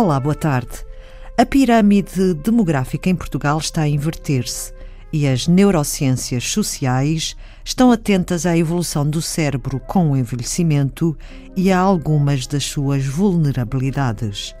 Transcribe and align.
Olá, 0.00 0.20
boa 0.20 0.32
tarde. 0.32 0.86
A 1.36 1.44
pirâmide 1.44 2.32
demográfica 2.32 3.10
em 3.10 3.16
Portugal 3.16 3.58
está 3.58 3.80
a 3.80 3.88
inverter-se 3.88 4.72
e 5.12 5.26
as 5.26 5.48
neurociências 5.48 6.44
sociais 6.44 7.36
estão 7.64 7.90
atentas 7.90 8.46
à 8.46 8.56
evolução 8.56 9.04
do 9.04 9.20
cérebro 9.20 9.80
com 9.80 10.12
o 10.12 10.16
envelhecimento 10.16 11.18
e 11.56 11.72
a 11.72 11.80
algumas 11.80 12.46
das 12.46 12.62
suas 12.62 13.04
vulnerabilidades. 13.06 14.54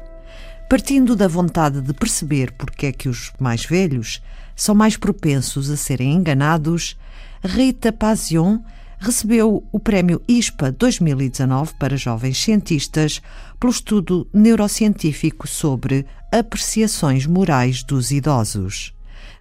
Partindo 0.68 1.14
da 1.14 1.28
vontade 1.28 1.82
de 1.82 1.94
perceber 1.94 2.50
porque 2.58 2.86
é 2.86 2.92
que 2.92 3.08
os 3.08 3.32
mais 3.38 3.64
velhos 3.64 4.20
são 4.56 4.74
mais 4.74 4.96
propensos 4.96 5.70
a 5.70 5.76
serem 5.76 6.14
enganados, 6.14 6.98
Rita 7.44 7.92
Pazion 7.92 8.58
recebeu 8.98 9.64
o 9.70 9.78
Prémio 9.78 10.20
ISPA 10.26 10.72
2019 10.72 11.74
para 11.78 11.96
jovens 11.96 12.42
cientistas 12.42 13.22
pelo 13.58 13.72
estudo 13.72 14.28
neurocientífico 14.32 15.46
sobre 15.46 16.04
apreciações 16.32 17.26
morais 17.26 17.82
dos 17.82 18.10
idosos. 18.10 18.92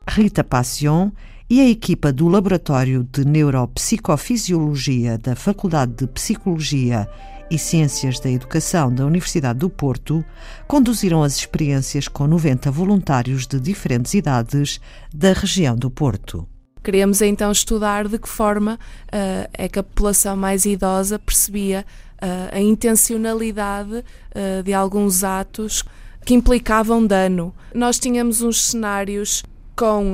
Rita 0.07 0.43
Passion 0.43 1.11
e 1.49 1.59
a 1.61 1.69
equipa 1.69 2.11
do 2.11 2.27
Laboratório 2.27 3.07
de 3.11 3.25
Neuropsicofisiologia 3.25 5.17
da 5.17 5.35
Faculdade 5.35 5.93
de 5.93 6.07
Psicologia 6.07 7.09
e 7.49 7.57
Ciências 7.57 8.19
da 8.19 8.29
Educação 8.29 8.93
da 8.93 9.05
Universidade 9.05 9.59
do 9.59 9.69
Porto 9.69 10.23
conduziram 10.67 11.23
as 11.23 11.37
experiências 11.37 12.07
com 12.07 12.27
90 12.27 12.69
voluntários 12.69 13.47
de 13.47 13.59
diferentes 13.59 14.13
idades 14.13 14.81
da 15.13 15.33
região 15.33 15.75
do 15.75 15.89
Porto. 15.89 16.47
Queríamos 16.87 17.21
então 17.21 17.51
estudar 17.51 18.07
de 18.07 18.17
que 18.17 18.29
forma 18.29 18.75
uh, 19.07 19.49
é 19.51 19.67
que 19.67 19.77
a 19.77 19.83
população 19.83 20.37
mais 20.37 20.63
idosa 20.63 21.19
percebia 21.19 21.85
uh, 22.13 22.55
a 22.55 22.61
intencionalidade 22.61 23.97
uh, 23.97 24.63
de 24.63 24.73
alguns 24.73 25.21
atos 25.21 25.83
que 26.25 26.33
implicavam 26.33 27.05
dano. 27.05 27.53
Nós 27.75 27.99
tínhamos 27.99 28.41
uns 28.41 28.61
cenários 28.61 29.43
com 29.75 30.13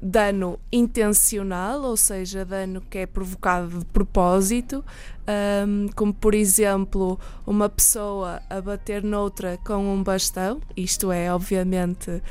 dano 0.00 0.60
intencional, 0.72 1.82
ou 1.82 1.96
seja, 1.96 2.44
dano 2.44 2.80
que 2.88 2.98
é 2.98 3.06
provocado 3.06 3.80
de 3.80 3.84
propósito, 3.86 4.84
um, 5.66 5.88
como 5.94 6.14
por 6.14 6.34
exemplo 6.34 7.18
uma 7.46 7.68
pessoa 7.68 8.40
a 8.48 8.60
bater 8.60 9.02
noutra 9.02 9.58
com 9.66 9.92
um 9.92 10.02
bastão, 10.02 10.60
isto 10.76 11.12
é 11.12 11.34
obviamente 11.34 12.22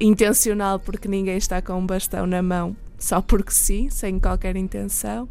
intencional 0.00 0.78
porque 0.78 1.06
ninguém 1.06 1.36
está 1.36 1.60
com 1.60 1.74
um 1.74 1.86
bastão 1.86 2.26
na 2.26 2.40
mão 2.40 2.74
só 3.00 3.20
porque 3.20 3.50
sim, 3.50 3.90
sem 3.90 4.20
qualquer 4.20 4.54
intenção. 4.54 5.28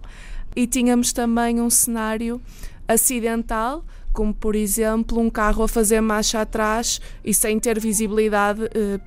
E 0.56 0.68
tínhamos 0.68 1.14
também 1.14 1.62
um 1.62 1.70
cenário 1.70 2.42
acidental, 2.88 3.86
como 4.12 4.34
por 4.34 4.56
exemplo 4.56 5.20
um 5.20 5.30
carro 5.30 5.64
a 5.64 5.68
fazer 5.68 6.02
marcha 6.02 6.42
atrás 6.42 7.00
e 7.24 7.34
sem 7.34 7.60
ter 7.60 7.80
visibilidade 7.80 8.64
eh, 8.74 9.00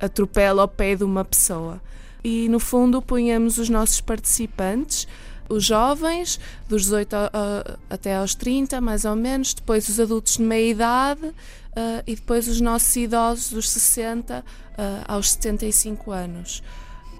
atropela 0.00 0.62
ao 0.62 0.68
pé 0.68 0.94
de 0.94 1.04
uma 1.04 1.24
pessoa. 1.24 1.82
E 2.22 2.48
no 2.48 2.60
fundo 2.60 3.02
punhamos 3.02 3.58
os 3.58 3.68
nossos 3.68 4.00
participantes, 4.00 5.06
os 5.48 5.64
jovens, 5.64 6.40
dos 6.68 6.84
18 6.84 7.14
a, 7.14 7.30
a, 7.32 7.94
até 7.94 8.16
aos 8.16 8.34
30, 8.34 8.80
mais 8.80 9.04
ou 9.04 9.16
menos, 9.16 9.54
depois 9.54 9.88
os 9.88 9.98
adultos 9.98 10.36
de 10.36 10.42
meia 10.42 10.70
idade 10.70 11.26
uh, 11.26 12.02
e 12.06 12.14
depois 12.14 12.48
os 12.48 12.60
nossos 12.60 12.94
idosos 12.96 13.50
dos 13.50 13.68
60 13.70 14.40
uh, 14.40 14.44
aos 15.06 15.32
75 15.32 16.10
anos. 16.10 16.62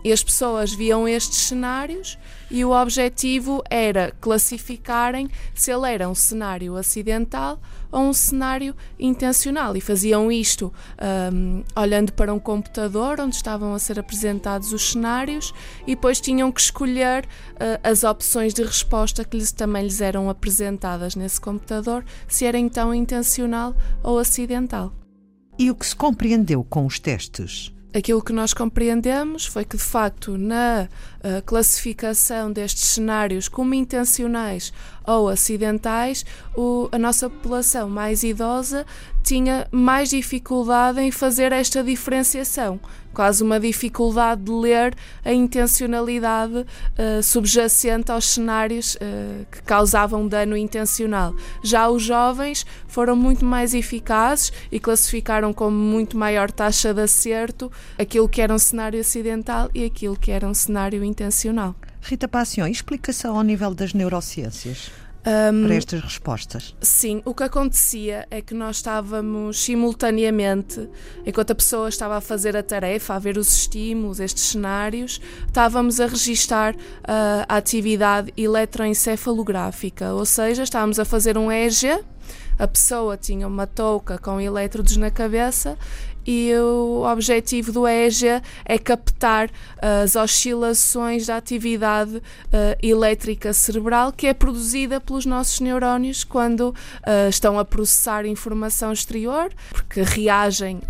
E 0.06 0.12
as 0.12 0.22
pessoas 0.22 0.72
viam 0.72 1.08
estes 1.08 1.48
cenários 1.48 2.16
e 2.48 2.64
o 2.64 2.70
objetivo 2.70 3.60
era 3.68 4.12
classificarem 4.20 5.28
se 5.52 5.72
ele 5.72 5.92
era 5.92 6.08
um 6.08 6.14
cenário 6.14 6.76
acidental 6.76 7.60
ou 7.90 8.02
um 8.02 8.12
cenário 8.12 8.72
intencional. 9.00 9.76
E 9.76 9.80
faziam 9.80 10.30
isto 10.30 10.72
um, 11.32 11.64
olhando 11.74 12.12
para 12.12 12.32
um 12.32 12.38
computador 12.38 13.18
onde 13.18 13.34
estavam 13.34 13.74
a 13.74 13.80
ser 13.80 13.98
apresentados 13.98 14.72
os 14.72 14.92
cenários 14.92 15.52
e 15.88 15.96
depois 15.96 16.20
tinham 16.20 16.52
que 16.52 16.60
escolher 16.60 17.24
uh, 17.24 17.80
as 17.82 18.04
opções 18.04 18.54
de 18.54 18.62
resposta 18.62 19.24
que 19.24 19.36
lhes, 19.36 19.50
também 19.50 19.82
lhes 19.82 20.00
eram 20.00 20.30
apresentadas 20.30 21.16
nesse 21.16 21.40
computador, 21.40 22.04
se 22.28 22.44
era 22.44 22.56
então 22.56 22.94
intencional 22.94 23.74
ou 24.04 24.20
acidental. 24.20 24.92
E 25.58 25.68
o 25.68 25.74
que 25.74 25.84
se 25.84 25.96
compreendeu 25.96 26.62
com 26.62 26.86
os 26.86 27.00
testes? 27.00 27.74
Aquilo 27.96 28.22
que 28.22 28.30
nós 28.30 28.52
compreendemos 28.52 29.46
foi 29.46 29.64
que, 29.64 29.74
de 29.74 29.82
facto, 29.82 30.36
na 30.36 30.86
uh, 31.24 31.42
classificação 31.46 32.52
destes 32.52 32.88
cenários 32.88 33.48
como 33.48 33.72
intencionais 33.72 34.70
ou 35.06 35.28
acidentais, 35.28 36.24
o, 36.54 36.88
a 36.90 36.98
nossa 36.98 37.30
população 37.30 37.88
mais 37.88 38.22
idosa 38.22 38.84
tinha 39.22 39.66
mais 39.72 40.10
dificuldade 40.10 41.00
em 41.00 41.10
fazer 41.10 41.50
esta 41.50 41.82
diferenciação, 41.82 42.78
quase 43.12 43.42
uma 43.42 43.58
dificuldade 43.58 44.42
de 44.42 44.52
ler 44.52 44.94
a 45.24 45.32
intencionalidade 45.32 46.58
uh, 46.58 47.22
subjacente 47.24 48.12
aos 48.12 48.24
cenários 48.26 48.94
uh, 48.94 49.44
que 49.50 49.62
causavam 49.62 50.28
dano 50.28 50.56
intencional. 50.56 51.34
Já 51.60 51.88
os 51.88 52.04
jovens 52.04 52.64
foram 52.86 53.16
muito 53.16 53.44
mais 53.44 53.74
eficazes 53.74 54.52
e 54.70 54.78
classificaram 54.78 55.52
com 55.52 55.72
muito 55.72 56.16
maior 56.16 56.50
taxa 56.50 56.94
de 56.94 57.02
acerto 57.02 57.70
aquilo 57.98 58.28
que 58.28 58.40
era 58.40 58.54
um 58.54 58.58
cenário 58.58 59.00
acidental 59.00 59.68
e 59.74 59.84
aquilo 59.84 60.16
que 60.16 60.30
era 60.30 60.46
um 60.46 60.54
cenário 60.54 61.02
intencional. 61.02 61.74
Rita 62.08 62.28
Passion, 62.28 62.68
explicação 62.68 63.36
ao 63.36 63.42
nível 63.42 63.74
das 63.74 63.92
neurociências? 63.92 64.92
Um, 65.26 65.66
para 65.66 65.74
estas 65.74 66.00
respostas? 66.00 66.72
Sim, 66.80 67.20
o 67.24 67.34
que 67.34 67.42
acontecia 67.42 68.28
é 68.30 68.40
que 68.40 68.54
nós 68.54 68.76
estávamos 68.76 69.60
simultaneamente, 69.60 70.88
enquanto 71.26 71.50
a 71.50 71.54
pessoa 71.56 71.88
estava 71.88 72.16
a 72.16 72.20
fazer 72.20 72.56
a 72.56 72.62
tarefa, 72.62 73.14
a 73.14 73.18
ver 73.18 73.36
os 73.36 73.52
estímulos, 73.52 74.20
estes 74.20 74.44
cenários, 74.44 75.20
estávamos 75.44 75.98
a 75.98 76.06
registar 76.06 76.76
uh, 76.76 77.44
a 77.48 77.56
atividade 77.56 78.32
eletroencefalográfica, 78.36 80.12
ou 80.12 80.24
seja, 80.24 80.62
estávamos 80.62 81.00
a 81.00 81.04
fazer 81.04 81.36
um 81.36 81.50
EGE, 81.50 81.98
a 82.58 82.66
pessoa 82.66 83.16
tinha 83.16 83.46
uma 83.46 83.66
touca 83.66 84.18
com 84.18 84.40
elétrodos 84.40 84.96
na 84.96 85.10
cabeça 85.10 85.76
e 86.26 86.52
o 86.56 87.04
objetivo 87.06 87.70
do 87.70 87.86
EEG 87.86 88.42
é 88.64 88.78
captar 88.78 89.48
as 89.80 90.16
oscilações 90.16 91.26
da 91.26 91.36
atividade 91.36 92.16
uh, 92.16 92.22
elétrica 92.82 93.52
cerebral 93.52 94.12
que 94.12 94.26
é 94.26 94.34
produzida 94.34 95.00
pelos 95.00 95.24
nossos 95.24 95.60
neurónios 95.60 96.24
quando 96.24 96.70
uh, 96.70 97.28
estão 97.28 97.58
a 97.58 97.64
processar 97.64 98.26
informação 98.26 98.92
exterior, 98.92 99.52
porque 99.70 100.02
reagem 100.02 100.78
uh, 100.78 100.82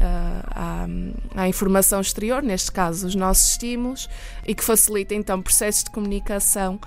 à, 0.47 0.87
à, 1.35 1.49
informação 1.49 2.01
exterior, 2.01 2.43
neste 2.43 2.73
caso 2.73 3.07
os 3.07 3.15
nossos 3.15 3.51
estímulos, 3.51 4.09
e 4.47 4.55
que 4.55 4.65
facilita 4.65 5.15
então 5.15 5.43
processos 5.43 5.85
de 5.85 5.91
comunicação 5.91 6.81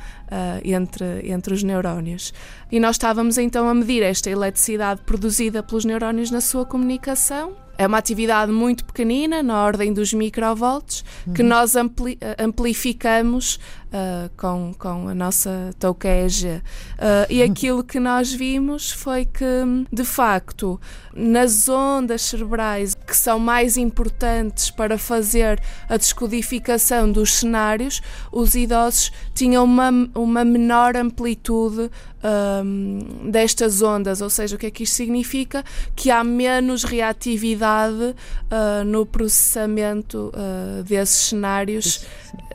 entre, 0.64 1.28
entre 1.30 1.54
os 1.56 1.64
neurónios. 1.64 2.34
E 2.72 2.80
nós 2.80 2.96
estávamos 2.96 3.38
então 3.40 3.68
a 3.68 3.74
medir 3.74 4.04
esta 4.04 4.30
eletricidade 4.40 5.02
produzida 5.02 5.62
pelos 5.62 5.86
neurónios 5.86 6.32
na 6.32 6.42
sua 6.42 6.66
comunicação 6.66 7.56
é 7.80 7.88
uma 7.88 7.98
atividade 7.98 8.52
muito 8.52 8.84
pequenina, 8.84 9.42
na 9.42 9.64
ordem 9.64 9.94
dos 9.94 10.12
microvolts, 10.12 11.06
uhum. 11.26 11.34
que 11.34 11.42
nós 11.42 11.78
ampli 11.78 12.20
amplificamos 12.38 13.58
uh, 13.90 14.30
com, 14.38 14.74
com 14.78 15.08
a 15.08 15.16
nossa 15.16 15.72
touqueja. 15.80 16.62
Uh, 16.94 17.26
e 17.30 17.44
aquilo 17.44 17.84
que 17.84 18.00
nós 18.00 18.32
vimos 18.32 18.92
foi 18.92 19.26
que, 19.26 19.46
de 19.92 20.04
facto, 20.04 20.80
nas 21.14 21.68
ondas 21.68 22.22
cerebrais 22.24 22.96
que 22.96 23.16
são 23.16 23.40
mais 23.40 23.78
importantes 23.78 24.70
para 24.70 24.98
fazer 24.98 25.60
a 25.88 25.98
descodificação 25.98 27.12
dos 27.12 27.36
cenários, 27.36 28.02
os 28.32 28.56
idosos 28.56 29.12
tinham 29.34 29.64
uma, 29.64 29.92
uma 30.16 30.46
menor 30.46 30.96
amplitude 30.96 31.90
um, 32.24 33.30
destas 33.32 33.82
ondas, 33.82 34.22
ou 34.22 34.30
seja, 34.30 34.56
o 34.56 34.60
que 34.60 34.66
é 34.66 34.72
que 34.72 34.84
isto 34.84 34.96
significa? 34.96 35.64
Que 35.96 36.12
há 36.12 36.24
menos 36.24 36.84
reatividade 36.84 38.04
uh, 38.04 38.84
no 38.86 39.06
processamento 39.06 40.32
uh, 40.34 40.84
desses 40.84 41.30
cenários 41.30 42.06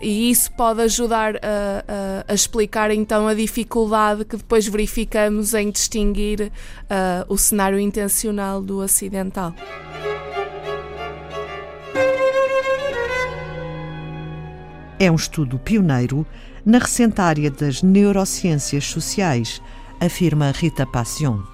e 0.00 0.31
isso 0.31 0.53
pode 0.53 0.82
ajudar 0.82 1.37
a, 1.37 1.38
a, 2.29 2.32
a, 2.32 2.35
explicar 2.35 2.91
então 2.91 3.26
a 3.26 3.35
dificuldade 3.35 4.25
que 4.25 4.37
depois 4.37 4.67
verificamos 4.67 5.55
em 5.55 5.71
distinguir 5.71 6.53
uh, 6.85 7.25
o 7.29 7.37
cenário 7.37 7.79
intencional 7.79 8.62
do 8.62 8.81
acidental. 8.81 9.55
É 14.99 15.11
um 15.11 15.17
estudo 15.17 15.59
pioneiro 15.59 16.26
na 16.65 16.79
recente 16.79 17.21
área 17.21 17.50
das 17.50 17.82
neurociências 17.82 18.85
sociais, 18.85 19.61
afirma 20.00 20.50
Rita 20.50 20.87
Passion. 20.87 21.54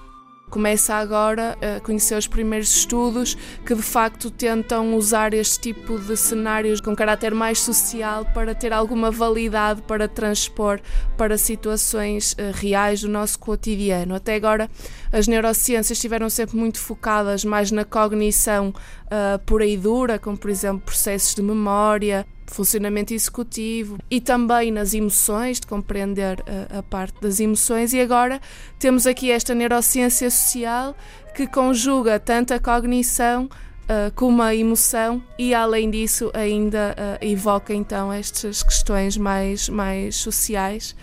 Começa 0.51 0.95
agora 0.95 1.57
a 1.77 1.81
conhecer 1.81 2.17
os 2.17 2.27
primeiros 2.27 2.75
estudos 2.77 3.37
que 3.65 3.75
de 3.75 3.83
facto 3.83 4.31
tentam 4.31 4.95
usar 4.95 5.33
este 5.33 5.73
tipo 5.73 5.99
de 5.99 6.17
cenários 6.17 6.81
com 6.81 6.95
caráter 6.95 7.35
mais 7.35 7.61
social 7.61 8.27
para 8.35 8.55
ter 8.55 8.73
alguma 8.73 9.11
validade 9.11 9.83
para 9.83 10.09
transpor 10.09 10.81
para 11.17 11.39
situações 11.39 12.33
uh, 12.33 12.53
reais 12.55 13.03
do 13.03 13.09
nosso 13.09 13.39
cotidiano. 13.39 14.15
Até 14.15 14.35
agora 14.35 14.69
as 15.13 15.29
neurociências 15.29 15.97
estiveram 15.97 16.29
sempre 16.29 16.57
muito 16.57 16.79
focadas 16.79 17.45
mais 17.45 17.71
na 17.71 17.85
cognição 17.85 18.69
uh, 18.69 19.39
pura 19.47 19.65
e 19.65 19.77
dura, 19.77 20.19
como 20.19 20.37
por 20.37 20.51
exemplo 20.51 20.83
processos 20.85 21.35
de 21.35 21.43
memória, 21.43 22.27
funcionamento 22.51 23.15
executivo 23.15 23.99
e 24.11 24.21
também 24.21 24.71
nas 24.71 24.93
emoções, 24.93 25.61
de 25.61 25.67
compreender 25.67 26.43
a, 26.71 26.79
a, 26.79 26.83
parte 26.83 27.21
das 27.21 27.41
emoções. 27.41 27.93
E 27.93 28.01
agora 28.01 28.41
temos 28.79 29.07
aqui 29.07 29.31
esta 29.31 29.55
neurociência 29.55 30.31
social 30.31 30.97
que 31.35 31.47
conjuga 31.47 32.19
tanto 32.19 32.53
a 32.53 32.59
cognição 32.59 33.45
uh, 33.45 34.13
como 34.15 34.43
a 34.43 34.55
emoção 34.55 35.23
e, 35.39 35.55
além 35.55 35.91
disso, 35.91 36.31
ainda 36.35 36.95
uh, 36.99 37.25
evoca 37.25 37.73
então 37.73 38.13
estas 38.13 38.63
questões 38.63 39.17
mais, 39.17 39.69
mais 39.69 40.17
sociais. 40.17 40.97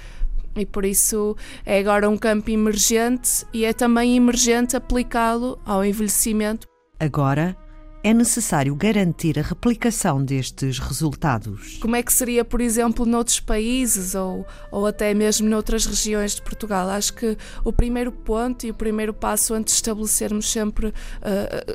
E 0.56 0.66
por 0.66 0.84
isso 0.86 1.36
é 1.66 1.80
agora 1.80 2.10
um 2.10 2.18
campo 2.18 2.50
emergente 2.50 3.46
e 3.54 3.64
é 3.64 3.74
também 3.74 4.16
emergente 4.16 4.76
aplicá-lo 4.76 5.60
ao 5.64 5.86
envelhecimento. 5.86 6.68
Agora 7.00 7.56
é 8.07 8.13
necessário 8.13 8.74
garantir 8.74 9.38
a 9.38 9.42
replicação 9.42 10.24
destes 10.24 10.80
resultados. 10.80 11.77
Como 11.81 11.94
é 11.94 12.01
que 12.01 12.13
seria, 12.13 12.45
por 12.45 12.62
exemplo, 12.62 13.06
noutros 13.06 13.42
países 13.42 14.15
ou, 14.15 14.45
ou 14.71 14.88
até 14.88 15.13
mesmo 15.13 15.50
noutras 15.50 15.86
regiões 15.86 16.36
de 16.36 16.42
Portugal? 16.42 16.89
Acho 16.89 17.13
que 17.13 17.38
o 17.65 17.74
primeiro 17.74 18.09
ponto 18.13 18.65
e 18.65 18.71
o 18.71 18.74
primeiro 18.74 19.13
passo 19.13 19.54
antes 19.54 19.74
de 19.74 19.80
estabelecermos 19.80 20.50
sempre 20.50 20.88
uh, 20.88 20.94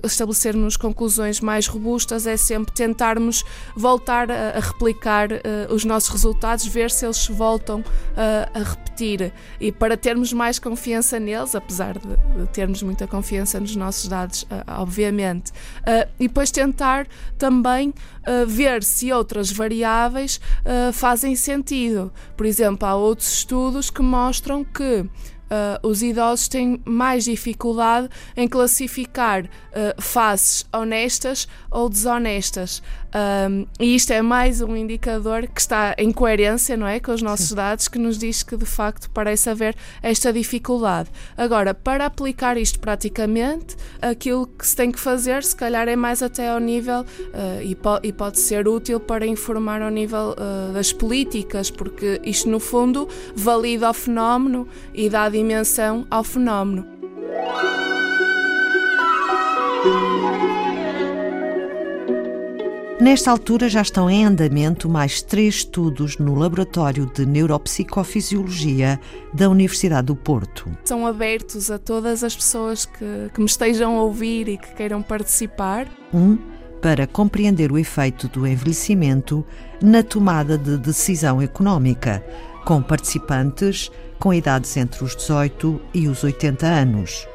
estabelecermos 0.07 0.79
conclusões 0.79 1.39
mais 1.39 1.67
robustas 1.67 2.27
é 2.27 2.39
sempre 2.39 2.73
tentarmos 2.73 3.45
voltar 3.77 4.31
a, 4.31 4.57
a 4.57 4.61
replicar 4.61 5.31
uh, 5.33 5.75
os 5.75 5.85
nossos 5.85 6.09
resultados, 6.09 6.65
ver 6.65 6.91
se 6.91 7.05
eles 7.05 7.27
voltam 7.29 7.81
uh, 7.81 7.85
a 8.59 8.59
repetir 8.59 9.35
e 9.61 9.71
para 9.71 9.99
termos 9.99 10.33
mais 10.33 10.59
confiança 10.59 11.21
neles, 11.21 11.55
apesar 11.55 11.99
de 11.99 12.47
termos 12.55 12.83
muita 12.83 13.07
confiança 13.07 13.61
nos 13.61 13.77
nossos 13.77 14.09
dados, 14.09 14.47
obviamente 14.67 15.53
e 16.23 16.29
depois 16.29 16.53
tentar 16.53 17.09
também 17.37 17.89
uh, 17.89 18.47
ver 18.47 18.85
se 18.85 19.13
outras 19.13 19.51
variáveis 19.51 20.41
uh, 20.61 20.93
fazem 20.93 21.35
sentido. 21.35 22.13
Por 22.37 22.47
exemplo, 22.47 22.87
há 22.87 22.95
outros 22.95 23.33
estudos 23.33 23.91
que 23.91 24.03
mostram 24.03 24.65
que 24.65 25.05
Uh, 25.53 25.87
os 25.87 26.03
idosos 26.03 26.49
têm 26.49 26.81
mais 26.83 27.25
dificuldade 27.25 28.09
em 28.35 28.49
classificar 28.49 29.45
uh, 29.45 30.01
faces 30.01 30.65
honestas 30.73 31.47
ou 31.71 31.91
desonestas. 31.91 32.83
Um, 33.15 33.67
e 33.79 33.95
isto 33.95 34.11
é 34.11 34.23
mais 34.23 34.63
um 34.63 34.75
indicador 34.75 35.47
que 35.47 35.61
está 35.61 35.95
em 35.99 36.11
coerência 36.11 36.77
não 36.77 36.87
é, 36.87 36.99
com 36.99 37.13
os 37.13 37.21
nossos 37.21 37.51
Sim. 37.51 37.55
dados, 37.57 37.89
que 37.89 37.99
nos 37.99 38.17
diz 38.17 38.43
que 38.43 38.57
de 38.57 38.65
facto 38.65 39.11
parece 39.11 39.51
haver 39.51 39.77
esta 40.03 40.33
dificuldade. 40.33 41.11
Agora, 41.37 41.75
para 41.75 42.07
aplicar 42.07 42.57
isto 42.57 42.81
praticamente, 42.81 43.77
aquilo 44.01 44.47
que 44.47 44.67
se 44.67 44.75
tem 44.75 44.91
que 44.91 44.99
fazer, 44.99 45.45
se 45.45 45.55
calhar, 45.55 45.89
é 45.89 45.97
mais 45.97 46.23
até 46.23 46.49
ao 46.49 46.59
nível, 46.59 47.01
uh, 47.01 47.63
e, 47.63 47.75
po 47.75 47.99
e, 48.03 48.13
pode 48.13 48.39
ser 48.39 48.67
útil 48.67 48.99
para 48.99 49.27
informar 49.27 49.83
ao 49.83 49.91
nível 49.91 50.35
uh, 50.39 50.73
das 50.73 50.93
políticas, 50.93 51.71
porque 51.71 52.21
isto, 52.25 52.49
no 52.49 52.61
fundo, 52.61 53.09
valida 53.35 53.91
o 53.91 53.95
fenómeno 53.95 54.67
e 54.95 55.11
dá 55.11 55.29
dimensão 55.29 56.07
ao 56.11 56.25
fenómeno. 56.25 56.87
Nesta 63.03 63.33
altura 63.33 63.69
já 63.69 63.83
estão 63.83 64.09
em 64.09 64.25
andamento 64.25 64.89
mais 64.89 65.21
três 65.21 65.57
estudos 65.57 66.19
no 66.19 66.37
Laboratório 66.37 67.05
de 67.05 67.27
Neuropsicofisiologia 67.27 69.01
da 69.35 69.51
Universidade 69.51 70.07
do 70.07 70.15
Porto. 70.15 70.71
São 70.85 71.05
abertos 71.05 71.69
a 71.69 71.81
todas 71.81 72.23
as 72.23 72.37
pessoas 72.37 72.87
que, 72.87 73.29
que 73.35 73.41
me 73.41 73.47
estejam 73.47 73.97
a 73.97 74.03
ouvir 74.05 74.49
e 74.49 74.57
que 74.57 74.73
queiram 74.77 75.03
participar. 75.03 75.89
Um, 76.15 76.39
para 76.81 77.05
compreender 77.05 77.73
o 77.73 77.79
efeito 77.79 78.29
do 78.29 78.47
envelhecimento 78.47 79.45
na 79.83 80.05
tomada 80.05 80.57
de 80.57 80.79
decisão 80.79 81.43
económica, 81.43 82.25
com 82.65 82.81
participantes 82.81 83.91
com 84.21 84.33
idades 84.33 84.77
entre 84.77 85.03
os 85.03 85.17
18 85.17 85.81
e 85.93 86.07
os 86.07 86.23
80 86.23 86.65
anos. 86.69 87.27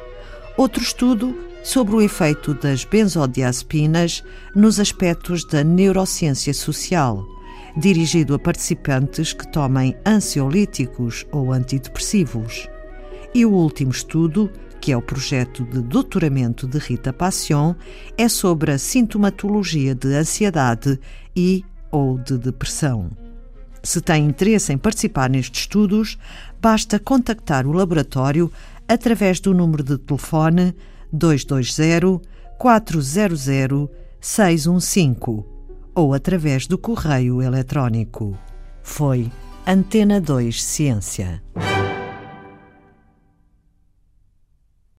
Outro 0.57 0.81
estudo 0.81 1.37
sobre 1.63 1.95
o 1.95 2.01
efeito 2.01 2.51
das 2.51 2.83
benzodiazepinas 2.83 4.23
nos 4.55 4.79
aspectos 4.79 5.45
da 5.45 5.63
neurociência 5.63 6.51
social, 6.51 7.23
dirigido 7.77 8.33
a 8.33 8.39
participantes 8.39 9.33
que 9.33 9.47
tomem 9.51 9.95
ansiolíticos 10.03 11.27
ou 11.31 11.53
antidepressivos. 11.53 12.67
E 13.35 13.45
o 13.45 13.51
último 13.51 13.91
estudo, 13.91 14.49
que 14.81 14.91
é 14.91 14.97
o 14.97 15.01
projeto 15.01 15.63
de 15.63 15.79
doutoramento 15.79 16.67
de 16.67 16.79
Rita 16.79 17.13
Passion, 17.13 17.75
é 18.17 18.27
sobre 18.27 18.71
a 18.71 18.79
sintomatologia 18.79 19.93
de 19.93 20.11
ansiedade 20.15 20.99
e 21.35 21.63
ou 21.91 22.17
de 22.17 22.35
depressão. 22.35 23.11
Se 23.83 24.01
tem 24.01 24.25
interesse 24.25 24.73
em 24.73 24.77
participar 24.77 25.29
nestes 25.29 25.61
estudos, 25.61 26.17
basta 26.59 26.99
contactar 26.99 27.67
o 27.67 27.71
laboratório 27.71 28.51
através 28.87 29.39
do 29.39 29.53
número 29.53 29.83
de 29.83 29.97
telefone 29.97 30.75
220 31.11 32.21
400 32.57 33.89
615 34.19 35.45
ou 35.93 36.13
através 36.13 36.67
do 36.67 36.77
correio 36.77 37.41
eletrónico. 37.41 38.37
Foi 38.83 39.31
Antena 39.65 40.21
2 40.21 40.63
Ciência. 40.63 41.41